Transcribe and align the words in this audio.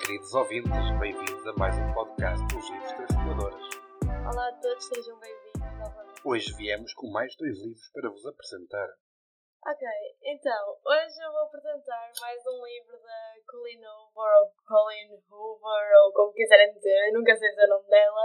queridos 0.00 0.32
ouvintes, 0.32 0.98
bem-vindos 0.98 1.46
a 1.46 1.52
mais 1.60 1.76
um 1.76 1.92
podcast 1.92 2.40
dos 2.48 2.70
Livros 2.70 2.92
Transformadores. 2.92 3.66
Olá 4.32 4.48
a 4.48 4.52
todos, 4.56 4.84
sejam 4.88 5.18
bem-vindos 5.20 5.60
novamente. 5.60 6.20
Hoje 6.24 6.56
viemos 6.56 6.94
com 6.94 7.10
mais 7.12 7.36
dois 7.36 7.60
livros 7.60 7.90
para 7.92 8.08
vos 8.08 8.24
apresentar. 8.24 8.88
Ok, 9.60 9.86
então, 10.24 10.80
hoje 10.86 11.20
eu 11.20 11.30
vou 11.32 11.42
apresentar 11.42 12.12
mais 12.18 12.40
um 12.46 12.64
livro 12.64 12.96
da 12.96 13.20
Colleen 13.46 13.84
Hoover, 13.84 14.32
ou 14.40 14.54
Colleen 14.64 15.22
Hoover, 15.28 15.92
ou 16.04 16.12
como 16.14 16.32
quiserem 16.32 16.72
dizer, 16.72 17.08
eu 17.08 17.12
nunca 17.12 17.36
sei 17.36 17.50
dizer 17.50 17.66
o 17.66 17.68
nome 17.68 17.88
dela. 17.88 18.24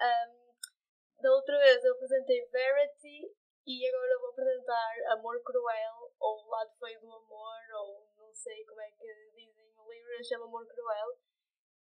Um, 0.00 1.22
da 1.22 1.32
outra 1.32 1.58
vez 1.60 1.82
eu 1.82 1.94
apresentei 1.94 2.44
Verity 2.52 3.34
e 3.66 3.88
agora 3.88 4.12
eu 4.12 4.20
vou 4.20 4.30
apresentar 4.30 4.92
Amor 5.12 5.42
Cruel, 5.42 6.12
ou 6.20 6.44
O 6.44 6.50
Lado 6.50 6.72
Feio 6.78 7.00
do 7.00 7.10
Amor, 7.10 7.60
ou 7.80 8.06
não 8.18 8.34
sei 8.34 8.64
como 8.66 8.82
é 8.82 8.90
que 8.90 9.06
dizem 9.34 9.59
livro, 9.90 10.24
chama 10.24 10.44
Amor 10.44 10.66
Cruel, 10.66 11.18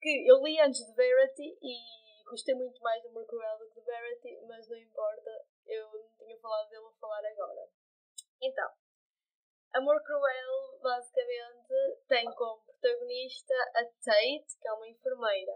que 0.01 0.29
eu 0.29 0.41
li 0.43 0.59
antes 0.59 0.85
de 0.85 0.93
Verity 0.93 1.57
e 1.61 2.23
gostei 2.25 2.55
muito 2.55 2.81
mais 2.81 3.01
do 3.03 3.09
Amor 3.09 3.25
Cruel 3.25 3.57
do 3.57 3.69
que 3.69 3.79
de 3.79 3.85
Verity, 3.85 4.41
mas 4.47 4.67
não 4.69 4.77
importa, 4.77 5.45
eu 5.65 5.91
não 5.91 6.09
tinha 6.17 6.39
falado 6.39 6.69
dele, 6.69 6.81
vou 6.81 6.93
falar 6.99 7.25
agora. 7.25 7.67
Então, 8.41 8.69
Amor 9.73 10.01
Cruel 10.03 10.79
basicamente 10.81 12.01
tem 12.07 12.25
como 12.33 12.63
protagonista 12.63 13.53
a 13.75 13.83
Tate, 13.83 14.59
que 14.59 14.67
é 14.67 14.73
uma 14.73 14.87
enfermeira. 14.87 15.53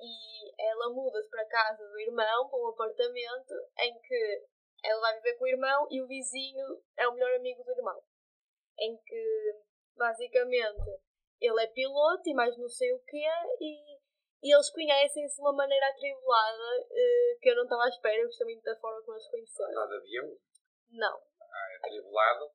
E 0.00 0.70
ela 0.70 0.90
muda-se 0.90 1.30
para 1.30 1.42
a 1.42 1.48
casa 1.48 1.88
do 1.88 2.00
irmão, 2.00 2.48
para 2.48 2.58
um 2.58 2.68
apartamento, 2.68 3.54
em 3.78 4.00
que 4.00 4.46
ela 4.84 5.00
vai 5.00 5.16
viver 5.16 5.34
com 5.34 5.44
o 5.44 5.48
irmão 5.48 5.86
e 5.90 6.02
o 6.02 6.06
vizinho 6.08 6.82
é 6.98 7.06
o 7.08 7.14
melhor 7.14 7.34
amigo 7.36 7.62
do 7.62 7.70
irmão. 7.70 8.02
Em 8.78 8.96
que, 8.96 9.60
basicamente, 9.96 11.00
ele 11.42 11.62
é 11.62 11.66
piloto 11.66 12.22
e 12.28 12.34
mais 12.34 12.56
não 12.56 12.68
sei 12.68 12.92
o 12.92 13.00
quê, 13.00 13.26
e, 13.60 13.98
e 14.42 14.54
eles 14.54 14.70
conhecem-se 14.70 15.36
de 15.36 15.42
uma 15.42 15.52
maneira 15.52 15.88
atribulada 15.88 16.80
uh, 16.84 17.38
que 17.40 17.50
eu 17.50 17.56
não 17.56 17.64
estava 17.64 17.84
à 17.84 17.88
espera, 17.88 18.22
eu 18.22 18.26
gostei 18.26 18.46
muito 18.46 18.62
da 18.62 18.78
forma 18.78 19.02
como 19.02 19.14
eles 19.14 19.24
se 19.24 19.30
conheceram. 19.30 19.72
Nada 19.72 19.88
de 19.88 19.96
avião? 19.96 20.38
Não. 20.90 21.22
Ah, 21.40 21.72
é 21.72 21.76
atribulado. 21.86 22.50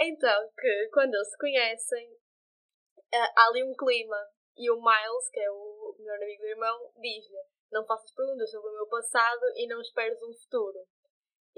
Então, 0.00 0.50
que 0.56 0.88
quando 0.92 1.14
eles 1.14 1.30
se 1.30 1.38
conhecem, 1.38 2.12
uh, 2.12 3.32
há 3.36 3.48
ali 3.48 3.64
um 3.64 3.74
clima, 3.74 4.28
e 4.58 4.70
o 4.70 4.76
Miles, 4.76 5.30
que 5.30 5.40
é 5.40 5.50
o 5.50 5.94
melhor 5.98 6.16
amigo 6.16 6.42
do 6.42 6.48
irmão, 6.48 6.92
diz-lhe: 6.96 7.42
Não 7.70 7.86
faças 7.86 8.12
perguntas 8.12 8.50
sobre 8.50 8.70
o 8.70 8.74
meu 8.74 8.86
passado 8.88 9.42
e 9.54 9.66
não 9.66 9.80
esperes 9.80 10.20
um 10.20 10.32
futuro. 10.32 10.84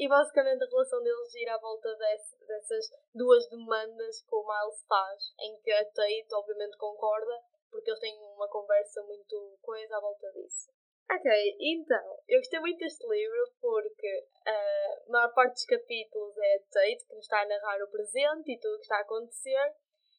E 0.01 0.09
basicamente 0.09 0.65
a 0.65 0.67
relação 0.67 1.03
deles 1.03 1.31
gira 1.31 1.57
à 1.57 1.59
volta 1.59 1.95
desse, 1.95 2.47
dessas 2.47 2.91
duas 3.15 3.47
demandas 3.51 4.23
que 4.23 4.35
o 4.35 4.43
Miles 4.43 4.83
faz, 4.89 5.35
em 5.39 5.61
que 5.61 5.71
a 5.71 5.85
Tate 5.85 6.27
obviamente 6.33 6.79
concorda, 6.79 7.39
porque 7.71 7.91
eles 7.91 8.01
têm 8.01 8.19
uma 8.19 8.49
conversa 8.49 9.03
muito 9.03 9.59
coisa 9.61 9.99
à 9.99 10.01
volta 10.01 10.33
disso. 10.33 10.73
Ok, 11.13 11.57
então, 11.61 12.19
eu 12.27 12.39
gostei 12.39 12.61
muito 12.61 12.79
deste 12.79 13.07
livro 13.07 13.53
porque 13.61 14.27
uh, 14.47 15.09
a 15.09 15.11
maior 15.11 15.35
parte 15.35 15.53
dos 15.53 15.67
capítulos 15.67 16.35
é 16.39 16.55
a 16.55 16.61
Tate 16.61 17.05
que 17.07 17.15
nos 17.15 17.25
está 17.27 17.43
a 17.43 17.47
narrar 17.47 17.83
o 17.83 17.91
presente 17.91 18.53
e 18.53 18.59
tudo 18.59 18.77
o 18.77 18.79
que 18.79 18.85
está 18.85 18.97
a 18.97 19.03
acontecer 19.03 19.75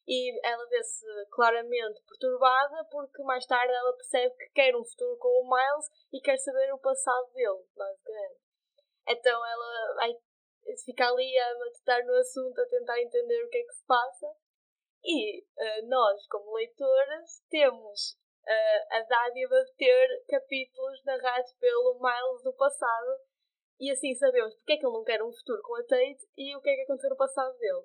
e 0.06 0.46
ela 0.46 0.64
vê-se 0.68 1.06
claramente 1.32 2.00
perturbada 2.02 2.84
porque 2.88 3.20
mais 3.24 3.44
tarde 3.46 3.72
ela 3.72 3.94
percebe 3.94 4.32
que 4.36 4.50
quer 4.50 4.76
um 4.76 4.84
futuro 4.84 5.16
com 5.16 5.28
o 5.28 5.50
Miles 5.50 5.90
e 6.12 6.20
quer 6.20 6.36
saber 6.36 6.72
o 6.72 6.78
passado 6.78 7.32
dele, 7.32 7.64
basicamente. 7.74 8.51
Então 9.06 9.46
ela 9.46 9.94
vai 9.96 10.14
ficar 10.84 11.08
ali 11.08 11.38
a 11.38 11.58
matutar 11.58 12.04
no 12.04 12.14
assunto, 12.14 12.60
a 12.60 12.66
tentar 12.66 13.00
entender 13.00 13.44
o 13.44 13.48
que 13.48 13.58
é 13.58 13.62
que 13.62 13.72
se 13.72 13.84
passa. 13.86 14.26
E 15.04 15.40
uh, 15.40 15.88
nós, 15.88 16.26
como 16.28 16.54
leitoras, 16.54 17.42
temos 17.50 18.16
uh, 18.46 18.94
a 18.94 19.02
dádiva 19.02 19.64
de 19.64 19.74
ter 19.74 20.24
capítulos 20.28 21.04
narrados 21.04 21.52
pelo 21.54 22.00
Miles 22.00 22.42
do 22.44 22.52
passado 22.52 23.18
e 23.82 23.90
assim 23.90 24.14
sabemos 24.14 24.54
porque 24.54 24.74
é 24.74 24.76
que 24.76 24.86
ele 24.86 24.92
não 24.92 25.02
quer 25.02 25.20
um 25.20 25.32
futuro 25.32 25.60
com 25.62 25.74
a 25.74 25.82
Tate 25.82 26.24
e 26.36 26.54
o 26.56 26.60
que 26.60 26.70
é 26.70 26.76
que 26.76 26.82
aconteceu 26.82 27.10
no 27.10 27.16
passado 27.16 27.58
dele, 27.58 27.82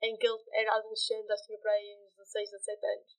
em 0.00 0.16
que 0.16 0.24
ele 0.24 0.38
era 0.52 0.76
adolescente, 0.76 1.28
acho 1.28 1.42
que 1.42 1.48
tinha 1.48 1.58
para 1.58 1.72
aí 1.72 1.98
uns 1.98 2.14
16, 2.14 2.50
17 2.52 2.86
anos. 2.86 3.18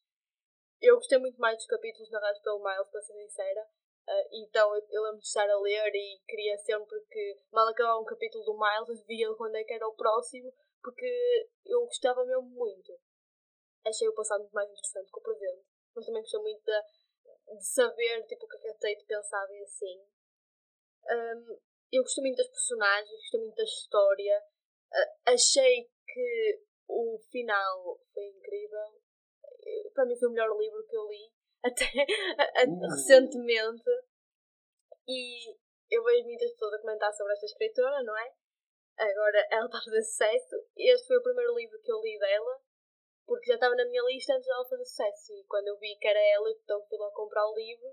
Eu 0.81 0.95
gostei 0.95 1.18
muito 1.18 1.38
mais 1.41 1.57
dos 1.57 1.68
capítulos 1.68 2.09
narrados 2.09 2.41
pelo 2.41 2.63
Miles, 2.63 2.88
para 2.89 3.01
ser 3.01 3.13
sincera. 3.13 3.68
Uh, 4.07 4.28
então 4.44 4.75
eu, 4.75 4.88
eu 4.89 5.03
lembro 5.03 5.19
de 5.19 5.28
estar 5.28 5.47
a 5.50 5.59
ler 5.59 5.91
e 5.94 6.19
queria 6.28 6.57
sempre 6.57 7.00
que, 7.09 7.38
mal 7.51 7.67
acabava 7.67 8.00
um 8.00 8.06
capítulo 8.06 8.44
do 8.44 8.57
Miles, 8.57 9.06
via 9.06 9.34
quando 9.35 9.56
é 9.56 9.63
que 9.63 9.73
era 9.73 9.88
o 9.88 9.95
próximo, 9.95 10.51
porque 10.81 11.50
eu 11.66 11.85
gostava 11.85 12.25
mesmo 12.25 12.50
muito. 12.50 13.00
Achei 13.85 14.07
o 14.07 14.13
passado 14.13 14.41
muito 14.41 14.53
mais 14.53 14.69
interessante 14.69 15.12
que 15.12 15.19
o 15.19 15.23
presente, 15.23 15.66
mas 15.95 16.06
também 16.06 16.22
gostei 16.22 16.39
muito 16.39 16.63
de, 16.63 17.57
de 17.57 17.66
saber 17.66 18.25
tipo, 18.28 18.45
o 18.45 18.47
que 18.47 18.67
é 18.67 18.72
a 18.72 18.73
Tate 18.75 19.06
pensava 19.06 19.53
e 19.53 19.63
assim. 19.63 20.06
Um, 21.09 21.59
eu 21.91 22.03
gostei 22.03 22.23
muito 22.23 22.38
das 22.38 22.47
personagens, 22.47 23.12
gostei 23.12 23.39
muito 23.39 23.56
da 23.56 23.63
história. 23.63 24.44
Uh, 24.94 25.31
achei 25.31 25.89
que 26.07 26.63
o 26.88 27.19
final 27.31 28.00
foi 28.13 28.25
incrível. 28.28 29.01
Para 29.94 30.06
mim 30.06 30.18
foi 30.18 30.29
o 30.29 30.31
melhor 30.31 30.57
livro 30.57 30.85
que 30.88 30.95
eu 30.95 31.07
li 31.07 31.31
até 31.63 31.85
uh. 31.85 32.89
recentemente. 32.89 33.89
E 35.07 35.55
eu 35.89 36.03
vejo 36.03 36.25
muitas 36.25 36.51
pessoas 36.51 36.73
a 36.73 36.81
comentar 36.81 37.13
sobre 37.13 37.33
esta 37.33 37.45
escritora, 37.45 38.03
não 38.03 38.17
é? 38.17 38.33
Agora 38.97 39.47
ela 39.49 39.66
está 39.66 39.77
a 39.77 39.83
fazer 39.83 40.01
sucesso. 40.03 40.55
Este 40.77 41.07
foi 41.07 41.17
o 41.17 41.23
primeiro 41.23 41.55
livro 41.55 41.81
que 41.81 41.91
eu 41.91 42.01
li 42.01 42.19
dela, 42.19 42.61
porque 43.25 43.47
já 43.47 43.55
estava 43.55 43.75
na 43.75 43.85
minha 43.85 44.03
lista 44.03 44.33
antes 44.33 44.47
dela 44.47 44.67
fazer 44.67 44.85
sucesso. 44.85 45.33
E 45.33 45.44
quando 45.45 45.67
eu 45.67 45.77
vi 45.77 45.97
que 45.97 46.07
era 46.07 46.19
ela, 46.19 46.50
então 46.51 46.85
fui 46.88 46.97
lá 46.97 47.09
comprar 47.11 47.47
o 47.47 47.55
livro. 47.55 47.89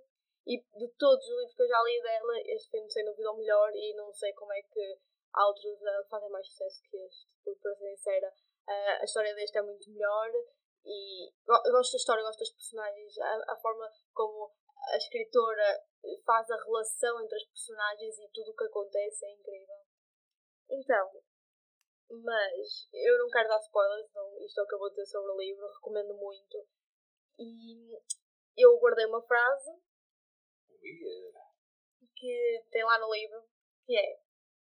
E 0.46 0.58
de 0.58 0.88
todos 0.98 1.24
os 1.24 1.38
livros 1.38 1.54
que 1.54 1.62
eu 1.62 1.68
já 1.68 1.82
li 1.82 2.02
dela, 2.02 2.32
este 2.46 2.70
foi 2.70 2.90
sem 2.90 3.04
dúvida 3.04 3.32
o 3.32 3.36
melhor. 3.36 3.70
E 3.74 3.94
não 3.94 4.12
sei 4.12 4.32
como 4.34 4.52
é 4.52 4.62
que 4.62 4.98
há 5.34 5.46
outros 5.46 5.78
dela 5.80 6.02
que 6.02 6.10
fazem 6.10 6.30
mais 6.30 6.46
sucesso 6.46 6.82
que 6.90 6.96
este. 6.96 7.26
Porque, 7.44 7.60
para 7.60 7.74
ser 7.74 7.96
sincera, 7.96 8.32
a 9.00 9.04
história 9.04 9.34
deste 9.34 9.58
é 9.58 9.62
muito 9.62 9.90
melhor 9.90 10.30
e 10.88 11.28
eu 11.28 11.72
gosto 11.72 11.92
da 11.92 11.96
história, 11.98 12.24
gosto 12.24 12.38
das 12.38 12.50
personagens, 12.50 13.18
a, 13.18 13.52
a, 13.52 13.56
forma 13.56 13.92
como 14.14 14.50
a 14.90 14.96
escritora 14.96 15.84
faz 16.24 16.50
a 16.50 16.56
relação 16.64 17.22
entre 17.22 17.36
as 17.36 17.44
personagens 17.44 18.18
e 18.18 18.28
tudo 18.32 18.52
o 18.52 18.56
que 18.56 18.64
acontece 18.64 19.26
é 19.26 19.32
incrível. 19.32 19.76
Então, 20.70 21.10
mas 22.08 22.88
eu 22.92 23.18
não 23.18 23.28
quero 23.28 23.48
dar 23.50 23.60
spoilers, 23.60 24.08
então 24.08 24.42
isto 24.42 24.60
é 24.60 24.62
o 24.62 24.66
que 24.66 24.74
eu 24.74 24.78
vou 24.78 24.88
dizer 24.88 25.04
sobre 25.06 25.30
o 25.30 25.36
livro, 25.36 25.66
recomendo 25.74 26.14
muito. 26.14 26.66
E 27.38 27.92
eu 28.56 28.78
guardei 28.78 29.04
uma 29.04 29.22
frase 29.22 29.70
que 32.16 32.64
tem 32.70 32.82
lá 32.82 32.98
no 32.98 33.12
livro, 33.12 33.46
que 33.84 33.94
é 33.94 34.20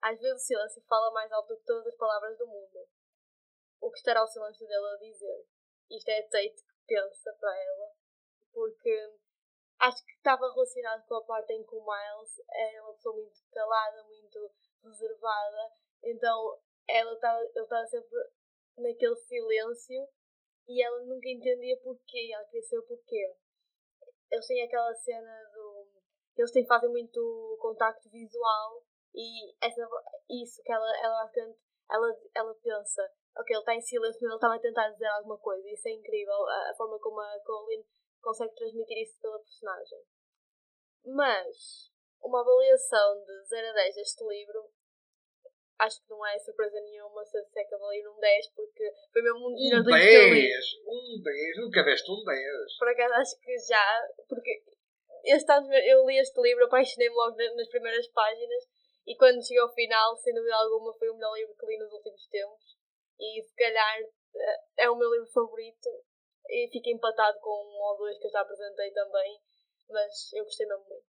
às 0.03 0.19
vezes 0.19 0.41
o 0.41 0.45
silêncio 0.45 0.83
fala 0.87 1.11
mais 1.11 1.31
alto 1.31 1.49
do 1.49 1.57
que 1.57 1.65
todas 1.65 1.87
as 1.87 1.95
palavras 1.95 2.37
do 2.37 2.45
mundo. 2.45 2.87
O 3.79 3.91
que 3.91 3.97
estará 3.97 4.23
o 4.23 4.27
silêncio 4.27 4.67
dele 4.67 4.85
a 4.85 4.97
dizer? 4.97 5.47
Isto 5.95 6.09
é 6.09 6.21
Tate 6.23 6.55
que 6.55 6.73
pensa 6.87 7.33
para 7.39 7.55
ela, 7.55 7.91
porque 8.53 9.13
acho 9.79 10.05
que 10.05 10.11
estava 10.13 10.51
relacionado 10.51 11.05
com 11.07 11.15
a 11.15 11.25
parte 11.25 11.53
em 11.53 11.63
que 11.65 11.75
o 11.75 11.85
Miles 11.85 12.41
é 12.53 12.81
uma 12.81 12.93
pessoa 12.93 13.15
muito 13.15 13.39
calada, 13.51 14.03
muito 14.03 14.51
reservada, 14.83 15.71
então 16.03 16.59
ela 16.87 17.15
tá, 17.19 17.39
ele 17.39 17.63
estava 17.63 17.85
sempre 17.87 18.17
naquele 18.77 19.15
silêncio 19.15 20.07
e 20.67 20.83
ela 20.83 21.03
nunca 21.05 21.29
entendia 21.29 21.79
porquê, 21.81 22.31
ela 22.33 22.45
queria 22.45 22.67
saber 22.67 22.87
porquê. 22.87 23.35
Eles 24.31 24.47
têm 24.47 24.63
aquela 24.63 24.93
cena 24.93 25.49
do. 25.53 25.87
Eles 26.37 26.51
têm, 26.51 26.65
fazem 26.65 26.89
muito 26.89 27.57
contacto 27.59 28.09
visual 28.09 28.83
e 29.13 29.53
essa, 29.61 29.87
isso 30.29 30.61
que 30.63 30.71
ela, 30.71 30.97
ela, 31.03 31.29
ela, 31.91 32.07
ela 32.35 32.55
pensa 32.55 33.11
ok, 33.37 33.55
ele 33.55 33.59
está 33.59 33.75
em 33.75 33.81
silêncio, 33.81 34.19
mas 34.21 34.29
ele 34.29 34.35
estava 34.35 34.55
a 34.55 34.59
tentar 34.59 34.89
dizer 34.89 35.07
alguma 35.07 35.37
coisa. 35.37 35.69
Isso 35.69 35.87
é 35.87 35.91
incrível, 35.91 36.47
a, 36.47 36.71
a 36.71 36.75
forma 36.75 36.99
como 36.99 37.19
a 37.19 37.39
Colin 37.45 37.83
consegue 38.21 38.53
transmitir 38.55 38.97
isso 39.01 39.19
pela 39.19 39.39
personagem. 39.39 39.99
Mas, 41.05 41.91
uma 42.21 42.41
avaliação 42.41 43.23
de 43.23 43.43
0 43.47 43.67
a 43.69 43.73
10 43.73 43.95
deste 43.95 44.23
livro, 44.27 44.69
acho 45.79 45.99
que 46.03 46.09
não 46.09 46.25
é 46.25 46.37
surpresa 46.37 46.79
nenhuma 46.81 47.25
se 47.25 47.37
eu 47.37 47.43
disser 47.43 47.67
que 47.67 47.75
avalio 47.75 48.11
num 48.11 48.19
10, 48.19 48.53
porque 48.53 48.93
foi 49.11 49.21
mesmo 49.23 49.47
um 49.47 49.51
dos 49.51 49.61
melhores 49.61 49.85
livros 49.87 50.05
que 50.05 50.15
eu 50.15 50.33
li. 50.33 50.49
Um 50.85 51.21
10, 51.23 51.57
nunca 51.57 51.83
deste 51.83 52.11
um 52.11 52.23
10. 52.23 52.77
Por 52.77 52.89
acaso 52.89 53.13
acho 53.15 53.39
que 53.39 53.57
já, 53.57 54.07
porque 54.29 54.63
este 55.25 55.51
ano 55.51 55.73
eu 55.73 56.05
li 56.05 56.19
este 56.19 56.39
livro, 56.39 56.65
apaixonei-me 56.65 57.15
logo 57.15 57.35
nas 57.35 57.69
primeiras 57.69 58.07
páginas 58.09 58.63
e 59.05 59.15
quando 59.15 59.45
cheguei 59.45 59.61
ao 59.61 59.73
final, 59.73 60.15
sem 60.17 60.33
dúvida 60.33 60.55
alguma, 60.55 60.93
foi 60.97 61.09
o 61.09 61.15
melhor 61.15 61.33
livro 61.35 61.55
que 61.55 61.65
li 61.65 61.77
nos 61.77 61.91
últimos 61.91 62.27
tempos 62.27 62.77
e 63.19 63.41
se 63.41 63.55
calhar 63.55 64.01
eh, 64.01 64.59
é 64.77 64.89
o 64.89 64.95
meu 64.95 65.11
livro 65.11 65.31
favorito 65.31 65.89
e 66.49 66.69
fica 66.71 66.89
empatado 66.89 67.39
com 67.39 67.49
um 67.49 67.81
ou 67.81 67.97
dois 67.97 68.17
que 68.17 68.27
eu 68.27 68.31
já 68.31 68.41
apresentei 68.41 68.91
também, 68.91 69.39
mas 69.89 70.33
eu 70.33 70.43
gostei 70.43 70.67
mesmo 70.67 70.85
muito. 70.87 71.11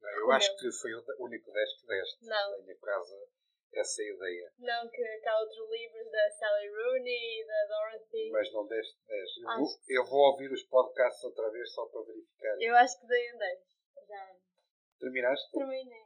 Não, 0.00 0.10
eu 0.10 0.32
acho 0.32 0.56
que 0.56 0.70
foi 0.72 0.94
o 0.94 1.04
único 1.20 1.50
10 1.50 1.80
que 1.80 1.86
deste. 1.86 2.26
Não. 2.26 2.60
Em 2.60 2.78
casa 2.78 3.28
essa 3.74 4.02
ideia. 4.02 4.52
Não, 4.58 4.88
que, 4.88 5.02
que 5.02 5.28
há 5.28 5.38
outros 5.38 5.70
livros 5.70 6.10
da 6.10 6.30
Sally 6.30 6.68
Rooney 6.68 7.40
e 7.40 7.46
da 7.46 7.66
Dorothy. 7.66 8.30
Mas 8.30 8.52
não 8.52 8.66
deste 8.66 8.96
10. 9.06 9.30
Eu, 9.36 9.58
vou, 9.58 9.68
eu 9.88 10.04
vou 10.06 10.20
ouvir 10.30 10.52
os 10.52 10.62
podcasts 10.64 11.22
outra 11.24 11.50
vez 11.50 11.72
só 11.72 11.86
para 11.86 12.02
verificar. 12.02 12.56
Eu 12.60 12.74
acho 12.76 12.98
que 13.00 13.06
dei 13.06 13.34
um 13.34 13.38
10. 13.38 13.60
Já 14.08 14.36
Terminaste? 14.98 15.50
terminei. 15.50 16.05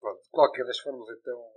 Pronto, 0.00 0.22
de 0.22 0.30
qualquer 0.30 0.64
das 0.64 0.78
formas, 0.78 1.08
então, 1.18 1.52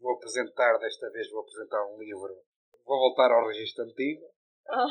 vou 0.00 0.14
apresentar, 0.16 0.78
desta 0.78 1.10
vez 1.10 1.30
vou 1.30 1.40
apresentar 1.40 1.84
um 1.86 1.98
livro. 1.98 2.42
Vou 2.84 2.98
voltar 2.98 3.30
ao 3.32 3.46
registro 3.46 3.84
antigo. 3.84 4.28
Ah, 4.68 4.86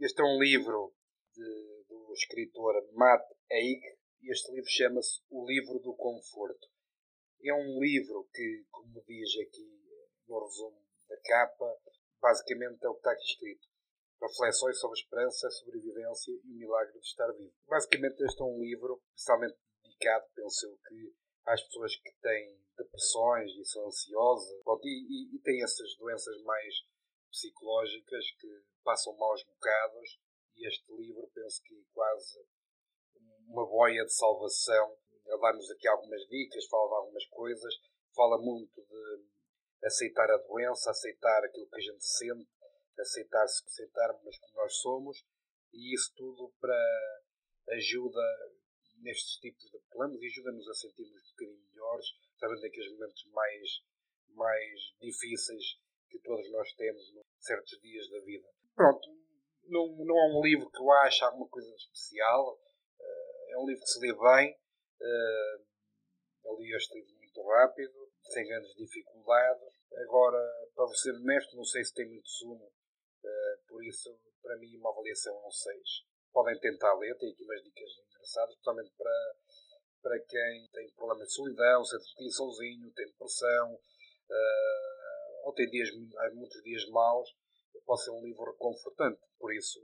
Este 0.00 0.20
é 0.20 0.24
um 0.24 0.38
livro 0.40 0.92
de- 1.34 1.84
do 1.88 2.12
escritor 2.14 2.74
Matt 2.92 3.22
Haig. 3.50 3.80
Este 4.24 4.52
livro 4.52 4.70
chama-se 4.70 5.20
O 5.30 5.46
Livro 5.46 5.78
do 5.80 5.94
Conforto. 5.94 6.68
É 7.44 7.52
um 7.54 7.78
livro 7.80 8.28
que, 8.32 8.64
como 8.70 9.02
diz 9.06 9.28
aqui 9.46 9.68
no 10.28 10.38
resumo 10.44 10.80
da 11.08 11.16
capa, 11.24 11.76
basicamente 12.20 12.84
é 12.84 12.88
o 12.88 12.94
que 12.94 12.98
está 13.00 13.12
aqui 13.12 13.24
escrito. 13.24 13.68
Reflexões 14.20 14.78
sobre 14.78 14.98
esperança, 14.98 15.50
sobrevivência 15.50 16.32
e 16.32 16.36
o 16.52 16.56
milagre 16.56 16.92
de 16.98 17.06
estar 17.06 17.30
vivo. 17.32 17.52
Basicamente 17.66 18.20
este 18.22 18.40
é 18.40 18.44
um 18.44 18.60
livro 18.60 19.02
especialmente 19.16 19.56
dedicado, 19.82 20.24
penso 20.34 20.66
eu, 20.66 20.78
que 20.88 21.12
às 21.46 21.62
pessoas 21.62 21.96
que 21.96 22.12
têm 22.20 22.62
depressões 22.76 23.50
e 23.52 23.64
são 23.64 23.86
ansiosas 23.86 24.62
pronto, 24.62 24.86
e, 24.86 24.90
e, 24.90 25.36
e 25.36 25.38
têm 25.40 25.62
essas 25.62 25.96
doenças 25.96 26.42
mais 26.42 26.74
psicológicas 27.30 28.24
que 28.38 28.64
passam 28.84 29.16
maus 29.16 29.42
bocados 29.44 30.20
e 30.56 30.66
este 30.66 30.92
livro 30.94 31.30
penso 31.34 31.62
que 31.62 31.74
é 31.74 31.84
quase 31.94 32.38
uma 33.46 33.66
boia 33.66 34.04
de 34.04 34.14
salvação. 34.14 34.96
Ele 35.24 35.40
dá-nos 35.40 35.70
aqui 35.70 35.88
algumas 35.88 36.22
dicas, 36.28 36.66
fala 36.66 36.88
de 36.88 36.94
algumas 36.94 37.26
coisas, 37.28 37.74
fala 38.14 38.38
muito 38.38 38.82
de 38.82 39.86
aceitar 39.86 40.30
a 40.30 40.36
doença, 40.38 40.90
aceitar 40.90 41.44
aquilo 41.44 41.68
que 41.68 41.76
a 41.76 41.80
gente 41.80 42.04
sente, 42.04 42.48
aceitar-se, 42.98 43.64
aceitarmos 43.64 44.38
como 44.38 44.54
nós 44.56 44.76
somos 44.76 45.24
e 45.72 45.94
isso 45.94 46.12
tudo 46.14 46.52
para 46.60 47.22
ajuda 47.70 48.20
nestes 49.02 49.36
tipos 49.38 49.64
de 49.64 49.78
problemas 49.90 50.22
e 50.22 50.26
ajuda-nos 50.26 50.68
a 50.68 50.74
sentirmos 50.74 51.12
um 51.12 51.30
bocadinho 51.30 51.68
melhores, 51.72 52.06
sabendo 52.38 52.60
daqueles 52.60 52.92
momentos 52.92 53.24
mais, 53.32 53.68
mais 54.30 54.80
difíceis 55.00 55.78
que 56.08 56.18
todos 56.20 56.50
nós 56.50 56.72
temos 56.74 57.02
em 57.10 57.22
certos 57.38 57.80
dias 57.80 58.08
da 58.10 58.20
vida. 58.20 58.48
Pronto, 58.74 59.08
não, 59.64 59.86
não 60.04 60.18
é 60.18 60.36
um 60.36 60.42
livro 60.42 60.70
que 60.70 60.80
eu 60.80 60.90
acho 60.92 61.24
alguma 61.24 61.48
coisa 61.48 61.72
especial, 61.74 62.58
eh, 63.00 63.52
é 63.52 63.58
um 63.58 63.66
livro 63.66 63.82
que 63.82 63.90
se 63.90 64.00
lê 64.00 64.12
bem, 64.12 64.56
eh, 65.00 65.62
eu 66.44 66.56
li 66.58 66.74
este 66.74 66.94
livro 66.94 67.14
muito 67.16 67.42
rápido, 67.42 68.10
sem 68.22 68.46
grandes 68.46 68.74
dificuldades. 68.74 69.74
Agora, 70.04 70.38
para 70.74 70.86
ser 70.88 71.14
honesto, 71.14 71.56
não 71.56 71.64
sei 71.64 71.84
se 71.84 71.94
tem 71.94 72.08
muito 72.08 72.28
sumo, 72.28 72.72
eh, 73.24 73.56
por 73.68 73.84
isso, 73.84 74.18
para 74.42 74.56
mim, 74.58 74.76
uma 74.76 74.90
avaliação 74.90 75.34
é 75.34 75.46
um 75.46 75.50
6. 75.50 75.80
Podem 76.32 76.58
tentar 76.60 76.94
ler, 76.94 77.16
tem 77.18 77.32
aqui 77.32 77.44
umas 77.44 77.62
dicas 77.62 77.90
engraçadas, 78.22 78.50
especialmente 78.50 78.92
para, 78.96 79.34
para 80.02 80.18
quem 80.20 80.68
tem 80.72 80.90
problemas 80.94 81.28
de 81.28 81.34
solidão, 81.34 81.84
sente-se 81.84 82.30
sozinho, 82.30 82.92
tem 82.92 83.06
depressão, 83.06 83.78
eh, 84.30 85.40
ou 85.44 85.52
tem 85.54 85.68
dias, 85.68 85.88
muitos 86.34 86.62
dias 86.62 86.88
maus, 86.90 87.28
pode 87.84 88.04
ser 88.04 88.10
um 88.12 88.22
livro 88.24 88.44
reconfortante. 88.44 89.20
Por 89.38 89.52
isso, 89.52 89.80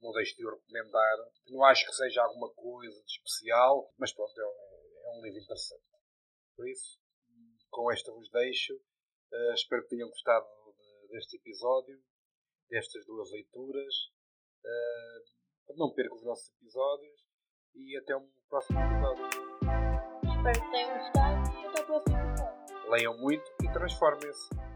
não 0.00 0.12
deixo 0.12 0.36
de 0.36 0.46
o 0.46 0.50
recomendar. 0.54 1.16
Não 1.48 1.64
acho 1.64 1.84
que 1.84 1.92
seja 1.92 2.22
alguma 2.22 2.48
coisa 2.54 3.02
de 3.02 3.10
especial, 3.12 3.92
mas 3.98 4.12
pronto, 4.14 4.40
é 4.40 4.46
um, 4.46 4.50
é 5.06 5.18
um 5.18 5.22
livro 5.22 5.40
interessante. 5.40 5.84
Por 6.56 6.68
isso, 6.68 6.98
com 7.70 7.90
esta 7.90 8.12
vos 8.12 8.30
deixo. 8.30 8.74
Eh, 9.32 9.54
espero 9.54 9.82
que 9.82 9.90
tenham 9.90 10.08
gostado 10.08 10.46
de- 10.76 11.08
deste 11.08 11.36
episódio, 11.36 12.00
destas 12.68 13.04
duas 13.04 13.30
leituras. 13.32 13.94
Eh, 14.64 15.24
não 15.76 15.92
percam 15.92 16.16
os 16.16 16.24
nossos 16.24 16.50
episódios 16.56 17.29
e 17.74 17.96
até 17.96 18.16
um 18.16 18.26
próximo 18.48 18.78
episódio. 18.80 19.24
espero 20.24 20.60
que 20.60 20.70
tenham 20.70 20.98
gostado 20.98 21.50
e 21.50 21.66
até 21.66 21.80
o 21.80 21.86
próximo 21.86 22.18
episódio. 22.18 22.90
Leiam 22.90 23.18
muito 23.18 23.52
e 23.62 23.72
transformem-se. 23.72 24.69